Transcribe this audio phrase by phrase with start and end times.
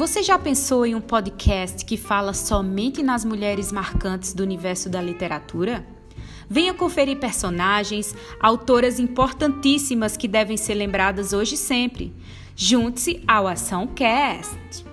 [0.00, 4.98] Você já pensou em um podcast que fala somente nas mulheres marcantes do universo da
[4.98, 5.86] literatura?
[6.48, 12.14] Venha conferir personagens, autoras importantíssimas que devem ser lembradas hoje e sempre.
[12.56, 14.89] Junte-se ao Ação Cast.